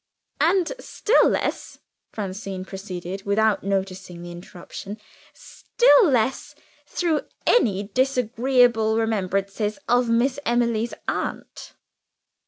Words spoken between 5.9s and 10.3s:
less through any disagreeable remembrances of